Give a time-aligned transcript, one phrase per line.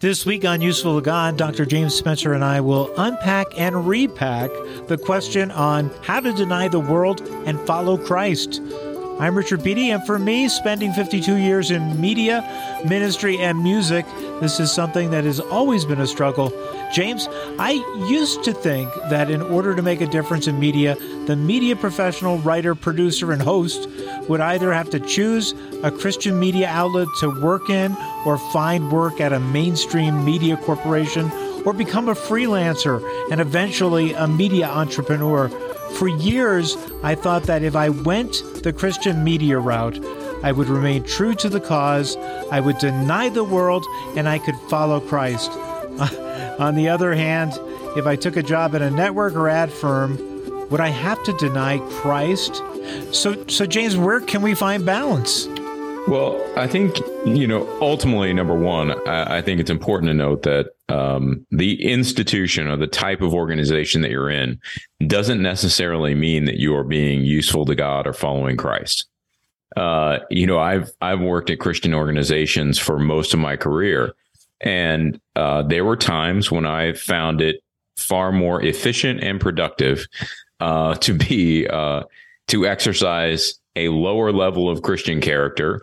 [0.00, 1.66] This week on Useful to God, Dr.
[1.66, 4.48] James Spencer and I will unpack and repack
[4.86, 8.62] the question on how to deny the world and follow Christ.
[9.18, 12.44] I'm Richard Beattie, and for me, spending 52 years in media,
[12.86, 14.06] ministry, and music,
[14.40, 16.52] this is something that has always been a struggle.
[16.92, 17.28] James,
[17.58, 17.72] I
[18.08, 20.96] used to think that in order to make a difference in media,
[21.26, 23.88] the media professional, writer, producer, and host
[24.28, 29.20] would either have to choose a Christian media outlet to work in or find work
[29.20, 31.30] at a mainstream media corporation
[31.64, 35.48] or become a freelancer and eventually a media entrepreneur.
[35.96, 39.98] For years, I thought that if I went the Christian media route,
[40.42, 42.16] I would remain true to the cause,
[42.50, 43.84] I would deny the world,
[44.16, 45.50] and I could follow Christ.
[46.58, 47.52] On the other hand,
[47.96, 50.18] if I took a job at a network or ad firm,
[50.70, 52.56] would I have to deny Christ?
[53.12, 55.46] So, so James, where can we find balance?
[56.08, 60.42] Well, I think, you know, ultimately, number one, I, I think it's important to note
[60.44, 64.58] that um, the institution or the type of organization that you're in
[65.06, 69.06] doesn't necessarily mean that you are being useful to God or following Christ.
[69.76, 74.14] Uh, you know, I've I've worked at Christian organizations for most of my career,
[74.60, 77.62] and uh, there were times when I found it
[77.96, 80.06] far more efficient and productive
[80.60, 82.04] uh, to be uh,
[82.48, 85.80] to exercise a lower level of Christian character,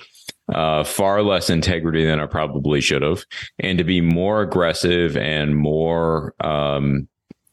[0.54, 3.24] uh, far less integrity than I probably should have,
[3.60, 7.08] and to be more aggressive and more um,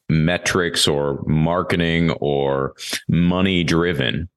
[0.09, 2.75] metrics or marketing or
[3.09, 4.29] money driven.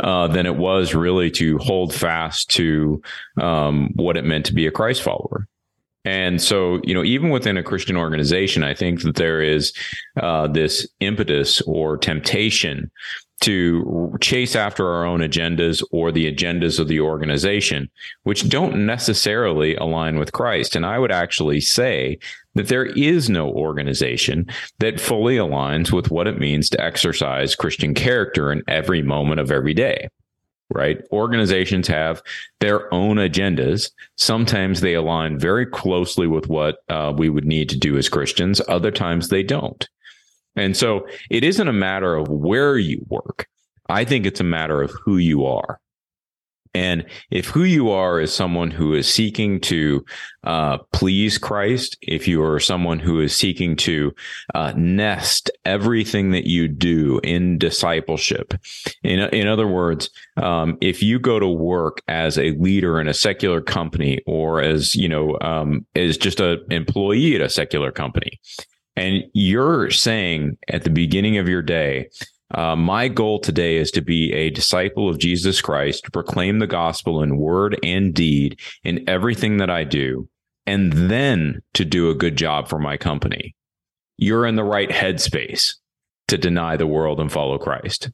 [0.00, 3.00] Uh, than it was really to hold fast to
[3.40, 5.48] um, what it meant to be a Christ follower.
[6.04, 9.72] And so, you know, even within a Christian organization, I think that there is
[10.20, 12.90] uh, this impetus or temptation
[13.42, 17.90] to chase after our own agendas or the agendas of the organization,
[18.22, 20.76] which don't necessarily align with Christ.
[20.76, 22.18] And I would actually say
[22.54, 24.46] that there is no organization
[24.78, 29.50] that fully aligns with what it means to exercise Christian character in every moment of
[29.50, 30.08] every day.
[30.74, 30.98] Right?
[31.12, 32.22] Organizations have
[32.60, 33.90] their own agendas.
[34.16, 38.60] Sometimes they align very closely with what uh, we would need to do as Christians.
[38.68, 39.86] Other times they don't.
[40.56, 43.46] And so it isn't a matter of where you work.
[43.88, 45.78] I think it's a matter of who you are.
[46.74, 50.04] And if who you are is someone who is seeking to
[50.44, 54.14] uh, please Christ, if you are someone who is seeking to
[54.54, 58.54] uh, nest everything that you do in discipleship,
[59.02, 63.14] in in other words, um, if you go to work as a leader in a
[63.14, 68.40] secular company or as you know um, as just an employee at a secular company,
[68.96, 72.08] and you're saying at the beginning of your day,
[72.52, 76.66] uh, my goal today is to be a disciple of Jesus Christ, to proclaim the
[76.66, 80.28] gospel in word and deed in everything that I do,
[80.66, 83.54] and then to do a good job for my company.
[84.16, 85.74] You're in the right headspace
[86.28, 88.10] to deny the world and follow Christ.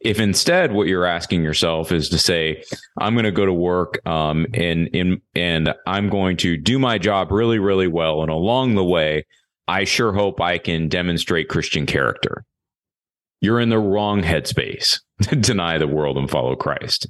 [0.00, 2.64] If instead what you're asking yourself is to say,
[2.98, 6.98] I'm going to go to work um, and, and, and I'm going to do my
[6.98, 8.22] job really, really well.
[8.22, 9.24] And along the way,
[9.68, 12.44] I sure hope I can demonstrate Christian character.
[13.42, 17.06] You're in the wrong headspace to deny the world and follow Christ.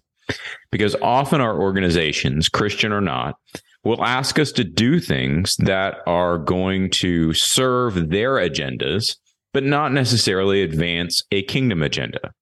[0.70, 3.36] Because often our organizations, Christian or not,
[3.84, 9.16] will ask us to do things that are going to serve their agendas,
[9.52, 12.32] but not necessarily advance a kingdom agenda.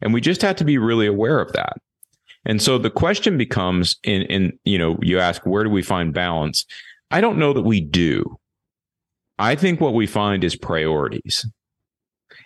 [0.00, 1.74] And we just have to be really aware of that.
[2.46, 6.14] And so the question becomes in, in, you know, you ask, where do we find
[6.14, 6.64] balance?
[7.10, 8.38] I don't know that we do.
[9.38, 11.46] I think what we find is priorities.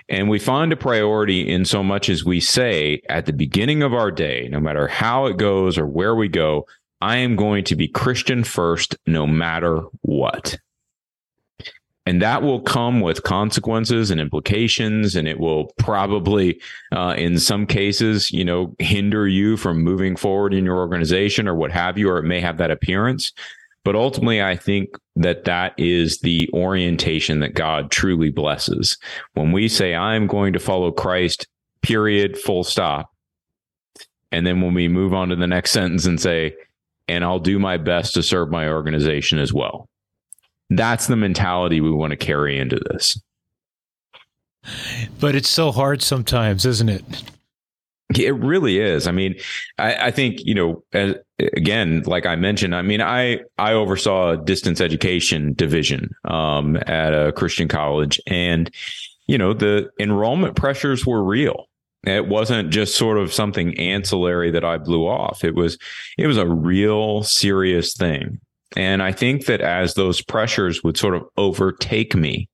[0.08, 3.94] And we find a priority in so much as we say at the beginning of
[3.94, 6.66] our day, no matter how it goes or where we go,
[7.00, 10.58] I am going to be Christian first, no matter what.
[12.06, 16.60] And that will come with consequences and implications, and it will probably,
[16.92, 21.54] uh, in some cases, you know, hinder you from moving forward in your organization or
[21.54, 23.32] what have you, or it may have that appearance.
[23.84, 28.96] But ultimately, I think that that is the orientation that God truly blesses.
[29.34, 31.46] When we say, I'm going to follow Christ,
[31.82, 33.10] period, full stop.
[34.32, 36.54] And then when we move on to the next sentence and say,
[37.06, 39.88] and I'll do my best to serve my organization as well.
[40.70, 43.20] That's the mentality we want to carry into this.
[45.20, 47.04] But it's so hard sometimes, isn't it?
[48.18, 49.06] It really is.
[49.06, 49.36] I mean,
[49.78, 54.32] I, I think you know, as, again, like I mentioned, I mean, I I oversaw
[54.32, 58.70] a distance education division um, at a Christian college, and
[59.26, 61.66] you know, the enrollment pressures were real.
[62.06, 65.42] It wasn't just sort of something ancillary that I blew off.
[65.42, 65.78] It was
[66.18, 68.40] it was a real serious thing.
[68.76, 72.48] And I think that as those pressures would sort of overtake me,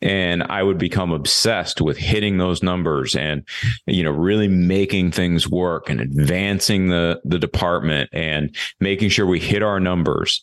[0.00, 3.42] and I would become obsessed with hitting those numbers and
[3.86, 9.40] you know really making things work and advancing the the department and making sure we
[9.40, 10.42] hit our numbers.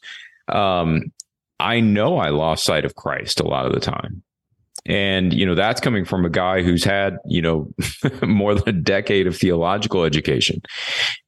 [0.50, 1.12] Um,
[1.60, 4.24] I know I lost sight of Christ a lot of the time.
[4.86, 7.74] And, you know, that's coming from a guy who's had, you know,
[8.22, 10.62] more than a decade of theological education.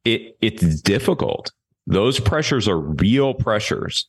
[0.04, 1.54] It, it's difficult.
[1.88, 4.08] Those pressures are real pressures.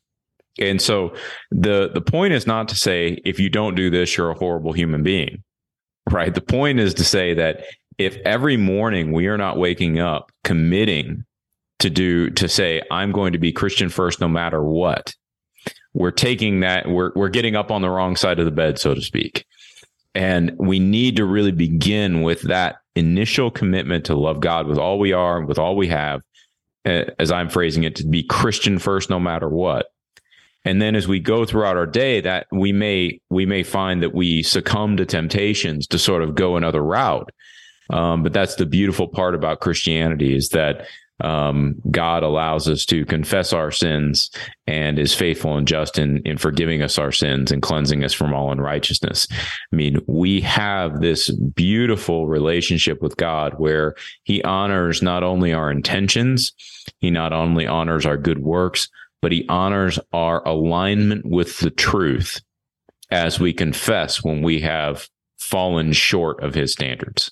[0.59, 1.15] And so
[1.51, 4.73] the, the point is not to say, if you don't do this, you're a horrible
[4.73, 5.43] human being,
[6.11, 6.35] right?
[6.35, 7.65] The point is to say that
[7.99, 11.25] if every morning we are not waking up committing
[11.81, 15.15] to do, to say, I'm going to be Christian first no matter what,
[15.97, 18.95] we're taking that we're we're getting up on the wrong side of the bed so
[18.95, 19.47] to speak
[20.15, 24.99] and we need to really begin with that initial commitment to love god with all
[24.99, 26.21] we are with all we have
[26.87, 29.87] as i'm phrasing it to be christian first no matter what.
[30.65, 34.15] And then as we go throughout our day that we may we may find that
[34.15, 37.31] we succumb to temptations to sort of go another route.
[37.89, 40.87] Um, but that's the beautiful part about christianity is that
[41.21, 44.31] um, God allows us to confess our sins
[44.67, 48.35] and is faithful and just in, in forgiving us our sins and cleansing us from
[48.35, 49.27] all unrighteousness.
[49.31, 55.71] I mean, we have this beautiful relationship with God where he honors not only our
[55.71, 56.53] intentions,
[56.99, 58.89] he not only honors our good works,
[59.23, 62.41] but he honors our alignment with the truth
[63.11, 65.09] as we confess when we have
[65.39, 67.31] fallen short of his standards.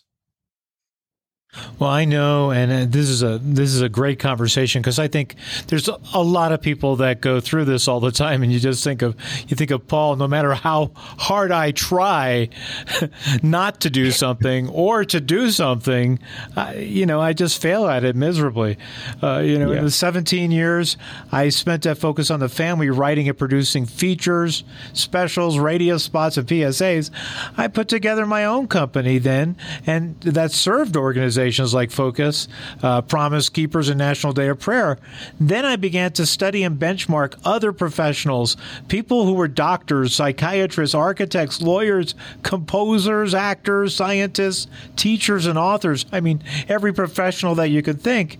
[1.78, 5.08] Well, I know, and uh, this is a this is a great conversation because I
[5.08, 5.36] think
[5.68, 8.82] there's a lot of people that go through this all the time, and you just
[8.82, 9.16] think of
[9.48, 10.16] you think of Paul.
[10.16, 12.48] No matter how hard I try
[13.42, 16.18] not to do something or to do something,
[16.56, 18.76] I, you know, I just fail at it miserably.
[19.22, 19.78] Uh, you know, yeah.
[19.78, 20.96] in the 17 years
[21.30, 26.46] I spent to focus on the family, writing and producing features, specials, radio spots, and
[26.46, 27.10] PSAs,
[27.56, 32.48] I put together my own company then, and that served organizations organizations like Focus,
[32.82, 34.98] uh, Promise Keepers, and National Day of Prayer.
[35.38, 38.56] Then I began to study and benchmark other professionals,
[38.88, 46.06] people who were doctors, psychiatrists, architects, lawyers, composers, actors, scientists, teachers, and authors.
[46.12, 48.38] I mean, every professional that you could think.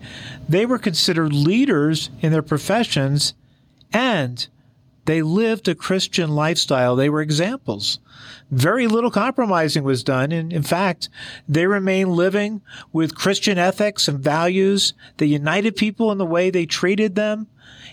[0.49, 3.35] They were considered leaders in their professions
[3.93, 4.47] and
[5.07, 6.97] they lived a Christian lifestyle.
[6.97, 7.99] They were examples
[8.51, 10.33] very little compromising was done.
[10.33, 11.09] And in fact,
[11.49, 12.63] they remained living
[12.93, 17.49] with Christian ethics and values They united people in the way they treated them.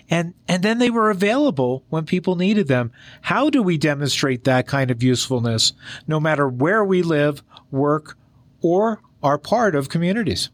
[0.10, 2.92] And, and then they were available when people needed them.
[3.22, 5.74] How do we demonstrate that kind of usefulness
[6.08, 8.18] no matter where we live, work,
[8.62, 10.50] or are part of communities?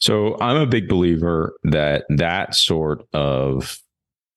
[0.00, 3.80] So I'm a big believer that that sort of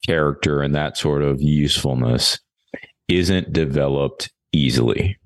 [0.06, 2.40] character and that sort of usefulness
[3.08, 5.18] isn't developed easily.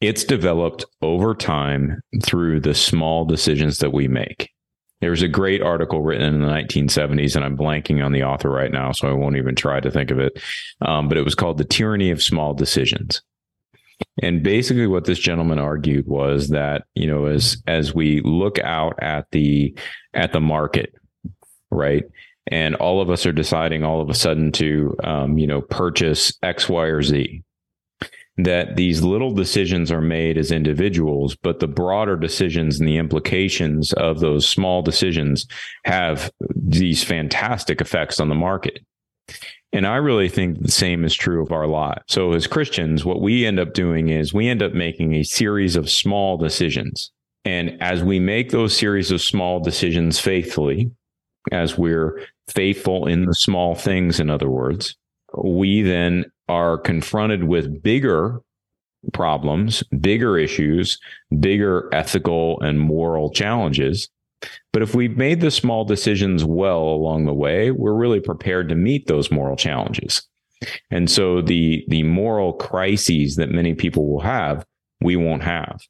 [0.00, 4.50] It's developed over time through the small decisions that we make.
[5.00, 8.50] There was a great article written in the 1970s, and I'm blanking on the author
[8.50, 10.42] right now, so I won't even try to think of it.
[10.82, 13.22] Um, but it was called The Tyranny of Small Decisions.
[14.22, 18.94] And basically what this gentleman argued was that, you know, as as we look out
[19.02, 19.76] at the
[20.14, 20.94] at the market,
[21.70, 22.04] right?
[22.50, 26.36] And all of us are deciding all of a sudden to um, you know, purchase
[26.42, 27.42] X, Y, or Z
[28.44, 33.92] that these little decisions are made as individuals, but the broader decisions and the implications
[33.94, 35.46] of those small decisions
[35.84, 38.80] have these fantastic effects on the market.
[39.72, 42.02] And I really think the same is true of our lives.
[42.08, 45.76] So as Christians, what we end up doing is we end up making a series
[45.76, 47.12] of small decisions.
[47.44, 50.90] And as we make those series of small decisions faithfully,
[51.52, 54.96] as we're faithful in the small things, in other words,
[55.42, 58.40] we then are confronted with bigger
[59.12, 60.98] problems, bigger issues,
[61.38, 64.08] bigger ethical and moral challenges.
[64.72, 68.74] But if we've made the small decisions well along the way, we're really prepared to
[68.74, 70.22] meet those moral challenges.
[70.90, 74.64] And so the the moral crises that many people will have,
[75.00, 75.80] we won't have.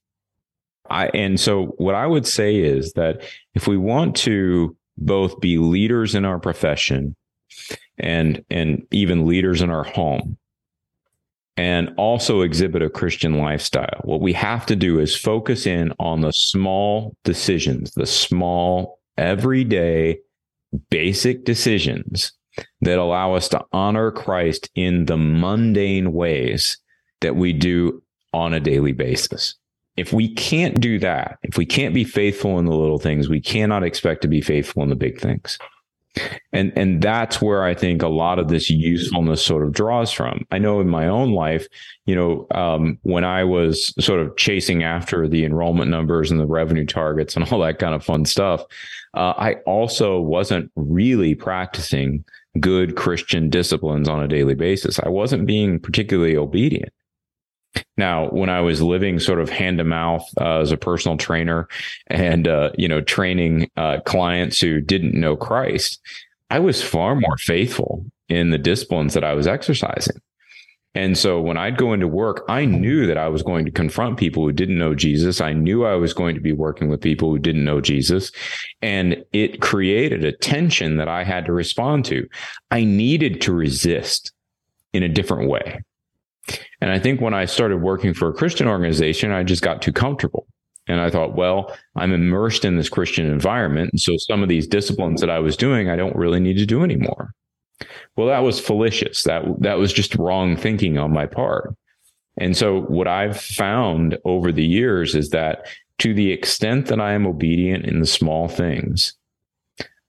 [0.89, 3.23] I and so what I would say is that
[3.55, 7.17] if we want to both be leaders in our profession
[7.99, 10.39] and and even leaders in our home
[11.57, 14.01] and also exhibit a Christian lifestyle.
[14.05, 20.21] What we have to do is focus in on the small decisions, the small, everyday,
[20.89, 22.33] basic decisions
[22.81, 26.79] that allow us to honor Christ in the mundane ways
[27.21, 28.03] that we do
[28.33, 29.55] on a daily basis.
[30.01, 33.41] If we can't do that, if we can't be faithful in the little things, we
[33.41, 35.59] cannot expect to be faithful in the big things.
[36.53, 40.47] And and that's where I think a lot of this usefulness sort of draws from.
[40.51, 41.67] I know in my own life,
[42.07, 46.47] you know, um, when I was sort of chasing after the enrollment numbers and the
[46.47, 48.65] revenue targets and all that kind of fun stuff,
[49.15, 52.25] uh, I also wasn't really practicing
[52.59, 54.99] good Christian disciplines on a daily basis.
[54.99, 56.93] I wasn't being particularly obedient.
[57.97, 61.69] Now, when I was living sort of hand to mouth uh, as a personal trainer
[62.09, 66.01] and, uh, you know, training uh, clients who didn't know Christ,
[66.51, 70.21] I was far more faithful in the disciplines that I was exercising.
[70.95, 74.19] And so when I'd go into work, I knew that I was going to confront
[74.19, 75.41] people who didn't know Jesus.
[75.41, 78.33] I knew I was going to be working with people who didn't know Jesus.
[78.83, 82.27] And it created a tension that I had to respond to.
[82.73, 84.33] I needed to resist
[84.93, 85.81] in a different way.
[86.81, 89.93] And I think when I started working for a Christian organization, I just got too
[89.93, 90.47] comfortable.
[90.89, 93.91] And I thought, well, I'm immersed in this Christian environment.
[93.93, 96.67] And so some of these disciplines that I was doing, I don't really need to
[96.67, 97.33] do anymore.
[98.17, 99.23] Well, that was fallacious.
[99.23, 101.75] That that was just wrong thinking on my part.
[102.39, 105.67] And so what I've found over the years is that
[105.99, 109.15] to the extent that I am obedient in the small things,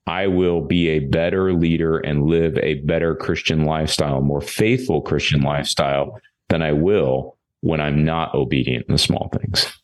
[0.07, 5.41] I will be a better leader and live a better Christian lifestyle, more faithful Christian
[5.41, 6.19] lifestyle
[6.51, 9.80] than I will when I'm not obedient in the small things.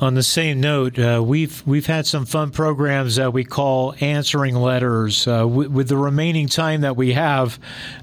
[0.00, 4.54] On the same note, uh, we've we've had some fun programs that we call answering
[4.54, 5.28] letters.
[5.28, 7.58] Uh, w- with the remaining time that we have,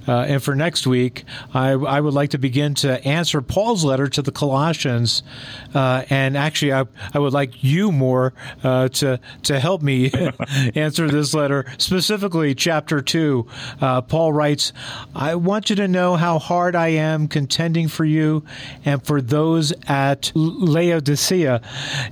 [0.07, 1.23] uh, and for next week,
[1.55, 5.23] I, I, would like to begin to answer Paul's letter to the Colossians.
[5.73, 6.85] Uh, and actually, I,
[7.15, 10.11] I would like you more uh, to to help me
[10.75, 13.47] answer this letter, specifically chapter two.
[13.81, 14.71] Uh, Paul writes,
[15.15, 18.43] "I want you to know how hard I am contending for you
[18.85, 21.63] and for those at Laodicea."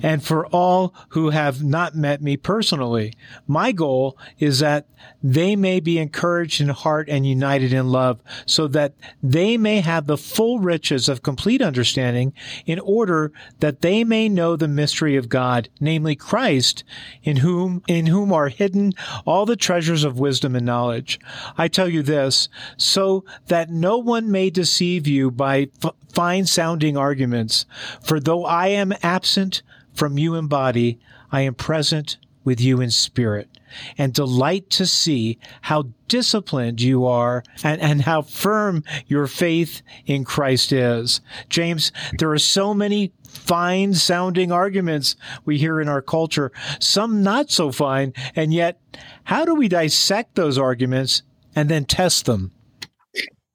[0.02, 3.14] And for all who have not met me personally.
[3.48, 4.88] My goal is that
[5.22, 10.08] they may be encouraged in heart and united in love, so that they may have
[10.08, 12.34] the full riches of complete understanding,
[12.66, 16.84] in order that they may know the mystery of God, namely Christ,
[17.24, 18.94] in whom in whom are hidden
[19.26, 21.20] all the treasures of wisdom and knowledge.
[21.58, 26.98] I tell you this, so that no one may deceive you by f- fine sounding
[26.98, 27.66] arguments.
[28.02, 29.62] For though I am absent
[29.96, 31.00] from you in body,
[31.32, 33.50] I am present with you in spirit
[33.98, 40.24] and delight to see how disciplined you are and, and how firm your faith in
[40.24, 41.22] Christ is.
[41.50, 47.50] James, there are so many fine sounding arguments we hear in our culture, some not
[47.50, 48.14] so fine.
[48.36, 48.80] And yet,
[49.26, 51.24] how do we dissect those arguments
[51.56, 52.52] and then test them?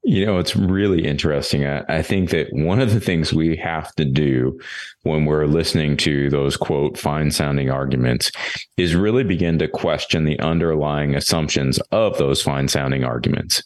[0.03, 1.65] You know, it's really interesting.
[1.65, 4.59] I, I, think that one of the things we have to do
[5.03, 8.31] when we're listening to those quote fine sounding arguments
[8.77, 13.61] is really begin to question the underlying assumptions of those fine sounding arguments.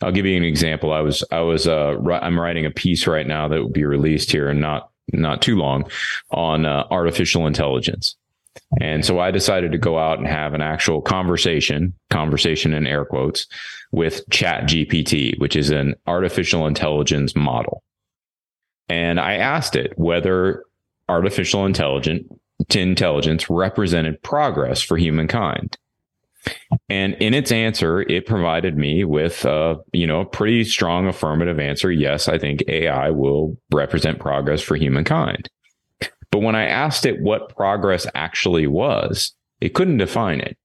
[0.00, 0.92] I'll give you an example.
[0.92, 4.30] I was, I was, uh, I'm writing a piece right now that will be released
[4.30, 5.90] here in not, not too long
[6.30, 8.14] on uh, artificial intelligence.
[8.80, 13.04] And so I decided to go out and have an actual conversation, conversation in air
[13.04, 13.46] quotes,
[13.90, 17.82] with Chat GPT, which is an artificial intelligence model.
[18.88, 20.64] And I asked it whether
[21.08, 22.26] artificial intelligence
[22.74, 25.76] intelligence represented progress for humankind.
[26.88, 31.58] And in its answer, it provided me with a, you know, a pretty strong affirmative
[31.58, 31.90] answer.
[31.90, 35.48] Yes, I think AI will represent progress for humankind.
[36.32, 40.56] But when I asked it what progress actually was, it couldn't define it.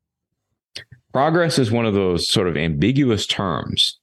[1.13, 3.99] Progress is one of those sort of ambiguous terms,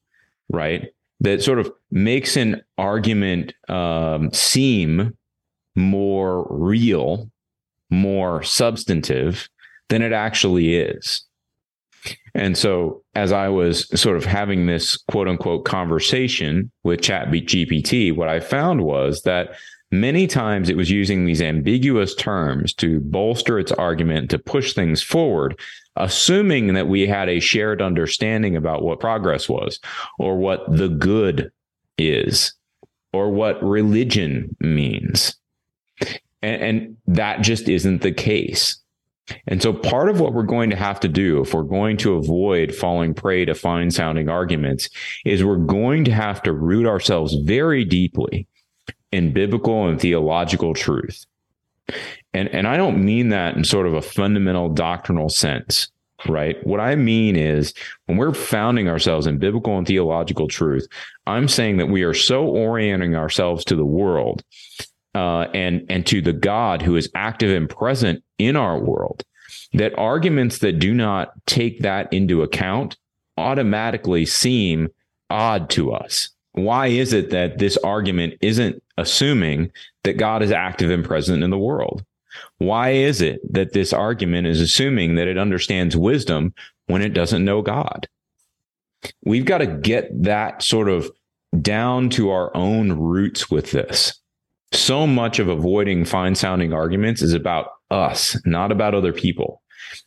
[0.50, 0.90] right?
[1.21, 5.16] That sort of makes an argument um, seem
[5.75, 7.30] more real,
[7.90, 9.49] more substantive
[9.88, 11.25] than it actually is.
[12.35, 18.14] And so, as I was sort of having this quote unquote conversation with Chat GPT,
[18.14, 19.54] what I found was that
[19.94, 25.04] Many times it was using these ambiguous terms to bolster its argument to push things
[25.04, 25.56] forward,
[25.94, 29.78] assuming that we had a shared understanding about what progress was
[30.18, 31.52] or what the good
[31.96, 32.54] is
[33.12, 35.36] or what religion means.
[36.42, 38.76] And, and that just isn't the case.
[39.46, 42.14] And so part of what we're going to have to do if we're going to
[42.14, 44.88] avoid falling prey to fine sounding arguments
[45.24, 48.48] is we're going to have to root ourselves very deeply
[49.12, 51.26] in biblical and theological truth.
[52.33, 55.88] And, and I don't mean that in sort of a fundamental doctrinal sense,
[56.26, 56.57] right?
[56.67, 57.75] What I mean is
[58.07, 60.87] when we're founding ourselves in biblical and theological truth,
[61.26, 64.43] I'm saying that we are so orienting ourselves to the world
[65.14, 69.25] uh, and and to the God who is active and present in our world
[69.75, 72.97] that arguments that do not take that into account
[73.37, 74.88] automatically seem
[75.31, 76.31] odd to us.
[76.54, 79.73] Why is it that this argument isn't assuming
[80.04, 82.04] that God is active and present in the world?
[82.58, 86.54] Why is it that this argument is assuming that it understands wisdom
[86.87, 88.08] when it doesn't know God?
[89.25, 91.11] We've got to get that sort of
[91.61, 94.20] down to our own roots with this.
[94.73, 99.61] So much of avoiding fine sounding arguments is about us, not about other people.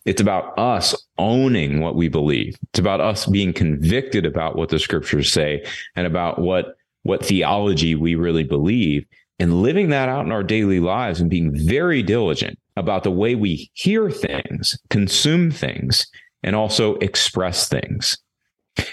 [0.06, 2.58] It's about us owning what we believe.
[2.70, 5.66] It's about us being convicted about what the scriptures say
[5.96, 9.06] and about what, what theology we really believe
[9.40, 13.36] and living that out in our daily lives and being very diligent about the way
[13.36, 16.08] we hear things, consume things,
[16.44, 18.18] and also express things.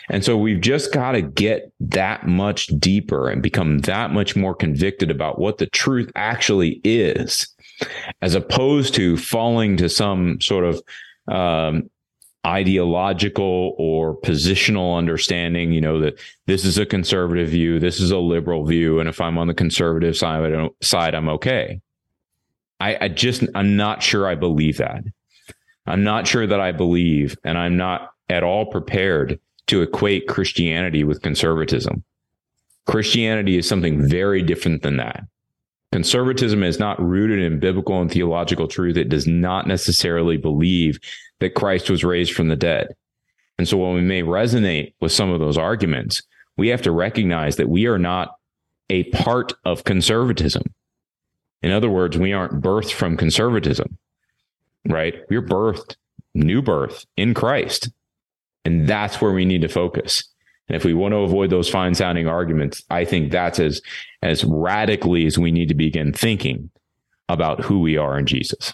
[0.08, 4.54] And so we've just got to get that much deeper and become that much more
[4.54, 7.46] convicted about what the truth actually is,
[8.22, 10.82] as opposed to falling to some sort of
[11.28, 11.90] um,
[12.46, 18.18] ideological or positional understanding, you know, that this is a conservative view, this is a
[18.18, 19.00] liberal view.
[19.00, 20.52] And if I'm on the conservative side,
[20.82, 21.80] side I'm okay.
[22.80, 25.04] I, I just, I'm not sure I believe that.
[25.86, 31.04] I'm not sure that I believe, and I'm not at all prepared to equate Christianity
[31.04, 32.04] with conservatism.
[32.86, 35.24] Christianity is something very different than that.
[35.94, 38.96] Conservatism is not rooted in biblical and theological truth.
[38.96, 40.98] It does not necessarily believe
[41.38, 42.96] that Christ was raised from the dead.
[43.58, 46.20] And so while we may resonate with some of those arguments,
[46.56, 48.34] we have to recognize that we are not
[48.90, 50.74] a part of conservatism.
[51.62, 53.96] In other words, we aren't birthed from conservatism,
[54.88, 55.14] right?
[55.30, 55.94] We're birthed,
[56.34, 57.88] new birth in Christ.
[58.64, 60.24] And that's where we need to focus.
[60.68, 63.82] And if we want to avoid those fine sounding arguments, I think that's as,
[64.22, 66.70] as radically as we need to begin thinking
[67.28, 68.72] about who we are in Jesus.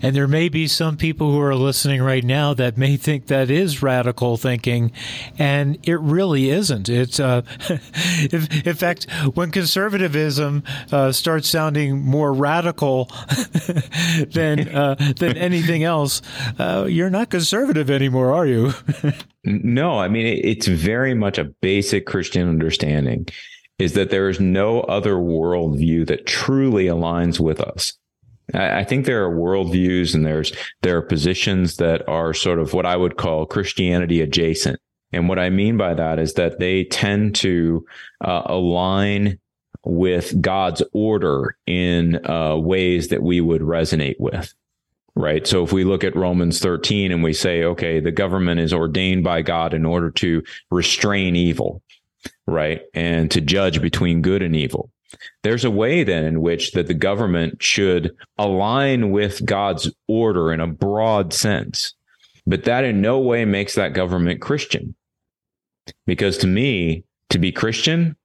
[0.00, 3.50] And there may be some people who are listening right now that may think that
[3.50, 4.92] is radical thinking,
[5.38, 6.88] and it really isn't.
[6.88, 7.42] It's, uh,
[8.32, 13.06] in fact, when conservatism uh, starts sounding more radical
[14.32, 16.22] than uh, than anything else,
[16.58, 18.72] uh, you're not conservative anymore, are you?
[19.44, 23.26] no, I mean it's very much a basic Christian understanding.
[23.78, 27.96] Is that there is no other worldview that truly aligns with us.
[28.54, 32.86] I think there are worldviews and there's there are positions that are sort of what
[32.86, 34.80] I would call Christianity adjacent.
[35.12, 37.84] And what I mean by that is that they tend to
[38.22, 39.38] uh, align
[39.84, 44.52] with God's order in uh, ways that we would resonate with.
[45.14, 45.46] Right.
[45.46, 49.24] So if we look at Romans 13 and we say, okay, the government is ordained
[49.24, 51.82] by God in order to restrain evil,
[52.46, 52.82] right?
[52.94, 54.90] And to judge between good and evil
[55.42, 60.60] there's a way then in which that the government should align with God's order in
[60.60, 61.94] a broad sense.
[62.46, 64.94] But that in no way makes that government Christian.
[66.06, 68.16] Because to me, to be Christian,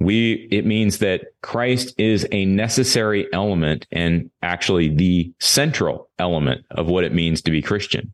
[0.00, 6.86] we it means that Christ is a necessary element and actually the central element of
[6.86, 8.12] what it means to be Christian.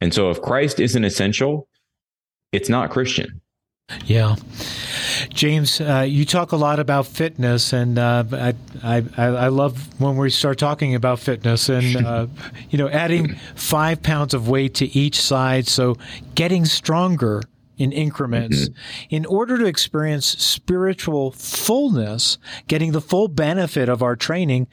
[0.00, 1.68] And so if Christ isn't essential,
[2.52, 3.40] it's not Christian.
[4.06, 4.36] Yeah.
[5.30, 10.16] James, uh, you talk a lot about fitness, and uh, I, I, I love when
[10.16, 12.26] we start talking about fitness and, uh,
[12.70, 15.66] you know, adding five pounds of weight to each side.
[15.66, 15.96] So
[16.34, 17.42] getting stronger
[17.80, 19.06] in increments mm-hmm.
[19.08, 22.36] in order to experience spiritual fullness,
[22.68, 24.68] getting the full benefit of our training.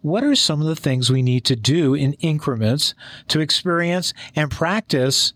[0.00, 2.94] What are some of the things we need to do in increments
[3.28, 5.34] to experience and practice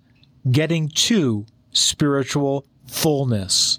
[0.51, 3.79] getting to spiritual fullness?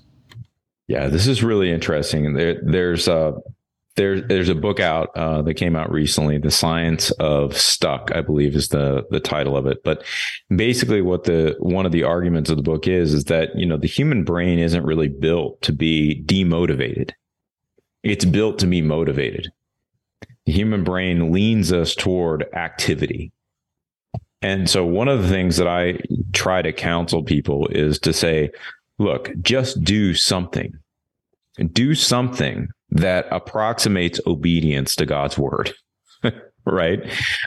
[0.87, 2.33] Yeah, this is really interesting.
[2.33, 3.35] There, there's a
[3.95, 8.21] there's there's a book out uh, that came out recently, "The Science of Stuck," I
[8.21, 9.83] believe is the the title of it.
[9.83, 10.03] But
[10.53, 13.77] basically, what the one of the arguments of the book is is that you know
[13.77, 17.11] the human brain isn't really built to be demotivated;
[18.01, 19.51] it's built to be motivated.
[20.45, 23.31] The human brain leans us toward activity.
[24.41, 25.99] And so, one of the things that I
[26.33, 28.51] try to counsel people is to say,
[28.99, 30.73] look, just do something.
[31.71, 35.73] Do something that approximates obedience to God's word.
[36.65, 36.99] right?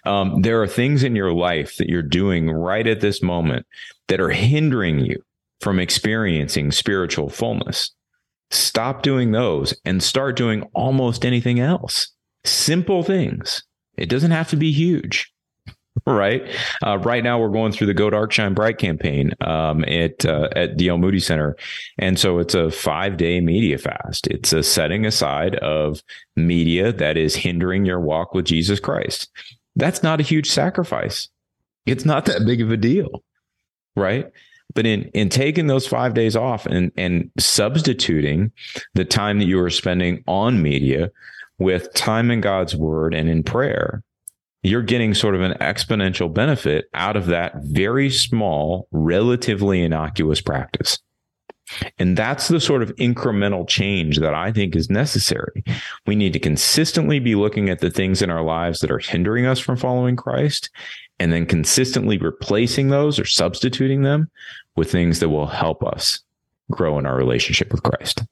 [0.04, 3.66] Um, there are things in your life that you're doing right at this moment
[4.09, 5.22] that are hindering you
[5.61, 7.90] from experiencing spiritual fullness.
[8.50, 12.09] Stop doing those and start doing almost anything else.
[12.44, 13.64] Simple things.
[13.96, 15.32] It doesn't have to be huge.
[16.06, 16.42] Right?
[16.84, 20.48] Uh, right now, we're going through the Go Dark Shine Bright campaign um, at uh,
[20.54, 20.98] at D.L.
[20.98, 21.56] Moody Center,
[21.98, 24.26] and so it's a five day media fast.
[24.28, 26.02] It's a setting aside of
[26.36, 29.30] media that is hindering your walk with Jesus Christ.
[29.74, 31.28] That's not a huge sacrifice.
[31.84, 33.22] It's not that big of a deal.
[33.94, 34.30] Right.
[34.74, 38.52] But in, in taking those five days off and, and substituting
[38.94, 41.10] the time that you were spending on media
[41.58, 44.02] with time in God's word and in prayer,
[44.68, 50.98] you're getting sort of an exponential benefit out of that very small, relatively innocuous practice.
[51.98, 55.64] And that's the sort of incremental change that I think is necessary.
[56.07, 59.46] We need to consistently be looking at the things in our lives that are hindering
[59.46, 60.70] us from following Christ
[61.18, 64.31] and then consistently replacing those or substituting them
[64.76, 66.20] with things that will help us
[66.70, 68.22] grow in our relationship with Christ.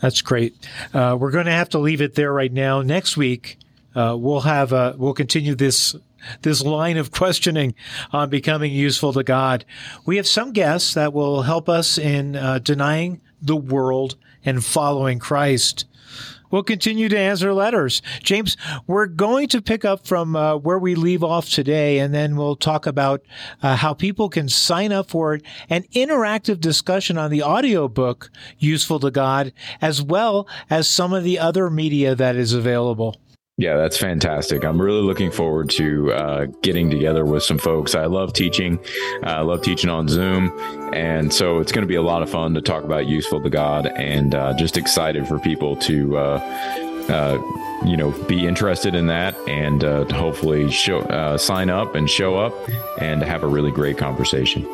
[0.00, 0.54] That's great.
[0.94, 2.80] Uh, we're going to have to leave it there right now.
[2.80, 3.58] Next week,
[3.94, 5.94] uh, we'll have uh, we'll continue this
[6.42, 7.74] this line of questioning
[8.12, 9.64] on becoming useful to God.
[10.04, 15.18] We have some guests that will help us in uh, denying the world and following
[15.18, 15.86] Christ.
[16.50, 18.02] We'll continue to answer letters.
[18.24, 18.56] James,
[18.88, 22.56] we're going to pick up from uh, where we leave off today, and then we'll
[22.56, 23.22] talk about
[23.62, 29.12] uh, how people can sign up for an interactive discussion on the audiobook Useful to
[29.12, 33.20] God, as well as some of the other media that is available.
[33.60, 34.64] Yeah, that's fantastic.
[34.64, 37.94] I'm really looking forward to uh, getting together with some folks.
[37.94, 38.78] I love teaching.
[39.22, 40.50] I love teaching on Zoom.
[40.94, 43.50] And so it's going to be a lot of fun to talk about useful to
[43.50, 46.16] God and uh, just excited for people to.
[46.16, 47.42] Uh, uh,
[47.84, 52.36] you know, be interested in that and uh, hopefully show, uh, sign up and show
[52.36, 52.54] up
[53.00, 54.64] and have a really great conversation.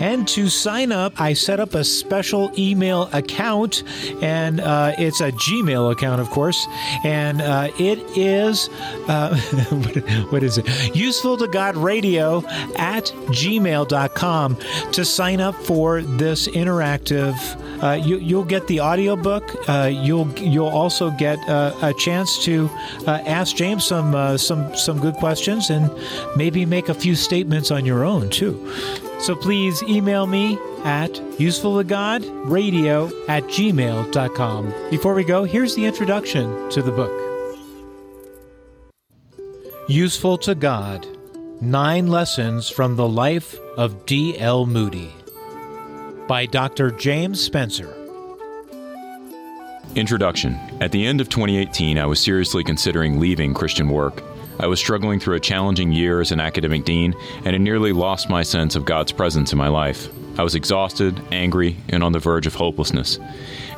[0.00, 3.82] And to sign up, I set up a special email account,
[4.22, 6.66] and uh, it's a Gmail account, of course.
[7.04, 8.68] And uh, it is,
[9.08, 9.36] uh,
[10.30, 10.96] what is it?
[10.96, 12.38] Useful to God Radio
[12.76, 14.56] at gmail.com
[14.92, 17.34] to sign up for this interactive.
[17.82, 19.44] Uh, you, will get the audiobook.
[19.68, 22.70] Uh, you'll you'll also get uh, a chance to
[23.06, 25.90] ask James some some some good questions and
[26.36, 28.72] maybe make a few statements on your own too.
[29.24, 34.74] So please email me at usefultogodradio at gmail.com.
[34.90, 37.10] Before we go, here's the introduction to the book
[39.88, 41.06] Useful to God
[41.62, 44.66] Nine Lessons from the Life of D.L.
[44.66, 45.10] Moody
[46.28, 46.90] by Dr.
[46.90, 47.94] James Spencer.
[49.94, 54.22] Introduction At the end of 2018, I was seriously considering leaving Christian work.
[54.58, 58.30] I was struggling through a challenging year as an academic dean and had nearly lost
[58.30, 60.08] my sense of God's presence in my life.
[60.38, 63.18] I was exhausted, angry, and on the verge of hopelessness.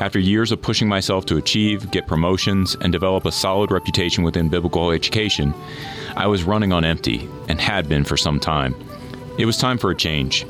[0.01, 4.49] After years of pushing myself to achieve, get promotions, and develop a solid reputation within
[4.49, 5.55] biblical education,
[6.17, 8.75] I was running on empty and had been for some time.
[9.39, 10.47] It was time for a change.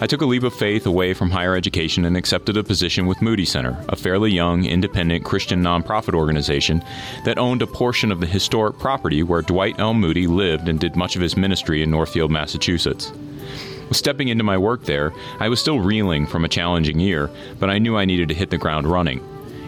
[0.00, 3.22] I took a leap of faith away from higher education and accepted a position with
[3.22, 6.82] Moody Center, a fairly young, independent Christian nonprofit organization
[7.24, 9.94] that owned a portion of the historic property where Dwight L.
[9.94, 13.12] Moody lived and did much of his ministry in Northfield, Massachusetts.
[13.90, 17.78] Stepping into my work there, I was still reeling from a challenging year, but I
[17.78, 19.20] knew I needed to hit the ground running.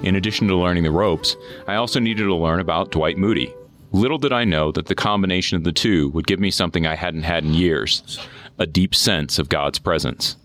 [0.02, 3.54] In addition to learning the ropes, I also needed to learn about Dwight Moody.
[3.92, 6.96] Little did I know that the combination of the two would give me something I
[6.96, 8.18] hadn't had in years
[8.58, 10.36] a deep sense of God's presence.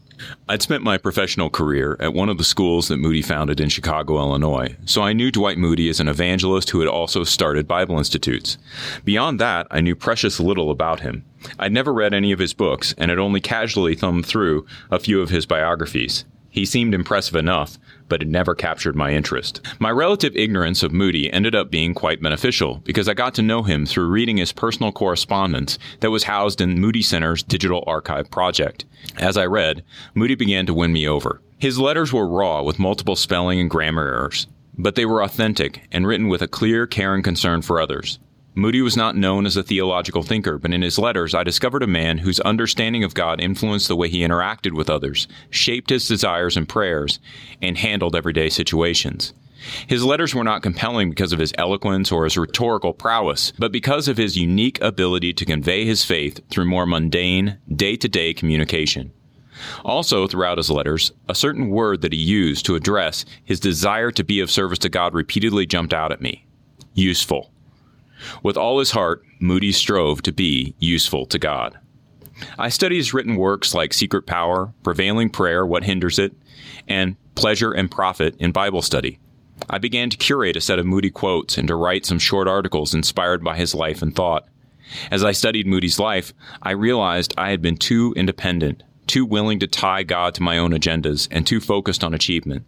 [0.48, 4.18] I'd spent my professional career at one of the schools that Moody founded in Chicago,
[4.18, 8.58] Illinois, so I knew Dwight Moody as an evangelist who had also started Bible Institutes.
[9.06, 11.24] Beyond that, I knew precious little about him.
[11.58, 15.22] I'd never read any of his books and had only casually thumbed through a few
[15.22, 16.26] of his biographies.
[16.50, 17.78] He seemed impressive enough,
[18.10, 19.62] but it never captured my interest.
[19.80, 23.64] My relative ignorance of Moody ended up being quite beneficial because I got to know
[23.64, 28.86] him through reading his personal correspondence that was housed in Moody Center's digital archive project.
[29.18, 29.84] As I read,
[30.16, 31.42] Moody began to win me over.
[31.60, 36.08] His letters were raw with multiple spelling and grammar errors, but they were authentic and
[36.08, 38.18] written with a clear care and concern for others.
[38.60, 41.88] Moody was not known as a theological thinker, but in his letters, I discovered a
[41.88, 46.58] man whose understanding of God influenced the way he interacted with others, shaped his desires
[46.58, 47.20] and prayers,
[47.62, 49.34] and handled everyday situations.
[49.88, 54.10] His letters were not compelling because of his eloquence or his rhetorical prowess, but because
[54.10, 59.14] of his unique ability to convey his faith through more mundane, day to day communication.
[59.86, 64.24] Also, throughout his letters, a certain word that he used to address his desire to
[64.24, 66.46] be of service to God repeatedly jumped out at me
[66.94, 67.52] useful.
[68.44, 71.78] With all his heart, Moody strove to be useful to God.
[72.58, 76.34] I study his written works like Secret Power, Prevailing Prayer, What Hinders It,
[76.88, 79.20] and Pleasure and Profit in Bible Study.
[79.70, 82.94] I began to curate a set of Moody quotes and to write some short articles
[82.94, 84.48] inspired by his life and thought.
[85.12, 89.68] As I studied Moody's life, I realized I had been too independent, too willing to
[89.68, 92.66] tie God to my own agendas, and too focused on achievement.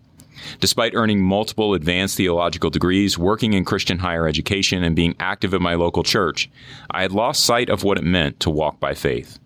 [0.59, 5.61] Despite earning multiple advanced theological degrees, working in Christian higher education, and being active at
[5.61, 6.49] my local church,
[6.89, 9.39] I had lost sight of what it meant to walk by faith.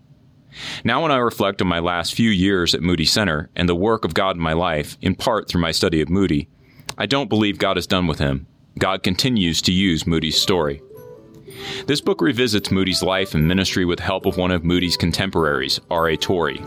[0.83, 4.05] Now, when I reflect on my last few years at Moody Center and the work
[4.05, 6.47] of God in my life, in part through my study of Moody,
[6.97, 8.47] I don't believe God is done with him.
[8.79, 10.81] God continues to use Moody's story.
[11.87, 16.17] This book revisits Moody's life and ministry with help of one of Moody's contemporaries, R.A.
[16.17, 16.61] Torrey.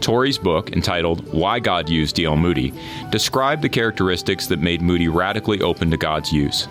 [0.00, 2.36] Torrey's book, entitled Why God Used D.L.
[2.36, 2.72] Moody,
[3.10, 6.68] described the characteristics that made Moody radically open to God's use.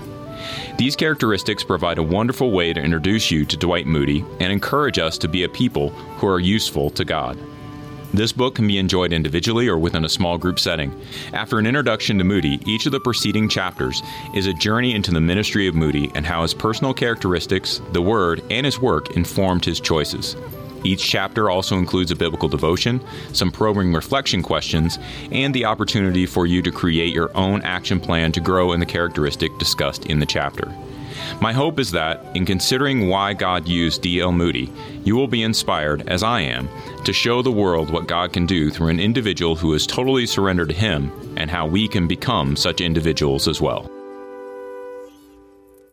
[0.77, 5.17] These characteristics provide a wonderful way to introduce you to Dwight Moody and encourage us
[5.19, 7.37] to be a people who are useful to God.
[8.13, 10.99] This book can be enjoyed individually or within a small group setting.
[11.31, 14.01] After an introduction to Moody, each of the preceding chapters
[14.33, 18.41] is a journey into the ministry of Moody and how his personal characteristics, the Word,
[18.49, 20.35] and his work informed his choices.
[20.83, 23.01] Each chapter also includes a biblical devotion,
[23.33, 24.97] some probing reflection questions,
[25.31, 28.85] and the opportunity for you to create your own action plan to grow in the
[28.85, 30.73] characteristic discussed in the chapter.
[31.41, 34.31] My hope is that, in considering why God used D.L.
[34.31, 34.71] Moody,
[35.03, 36.69] you will be inspired, as I am,
[37.03, 40.69] to show the world what God can do through an individual who is totally surrendered
[40.69, 43.89] to Him and how we can become such individuals as well.